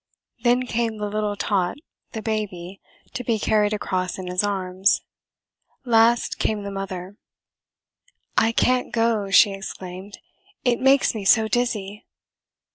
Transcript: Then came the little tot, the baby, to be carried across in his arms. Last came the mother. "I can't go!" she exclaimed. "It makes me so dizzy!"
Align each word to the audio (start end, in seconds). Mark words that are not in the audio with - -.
Then 0.41 0.65
came 0.65 0.97
the 0.97 1.07
little 1.11 1.35
tot, 1.35 1.77
the 2.13 2.23
baby, 2.23 2.81
to 3.13 3.23
be 3.23 3.37
carried 3.37 3.71
across 3.71 4.17
in 4.17 4.25
his 4.25 4.43
arms. 4.43 5.03
Last 5.85 6.39
came 6.39 6.63
the 6.63 6.71
mother. 6.71 7.17
"I 8.35 8.51
can't 8.51 8.91
go!" 8.91 9.29
she 9.29 9.51
exclaimed. 9.53 10.17
"It 10.65 10.81
makes 10.81 11.13
me 11.13 11.23
so 11.23 11.47
dizzy!" 11.47 12.07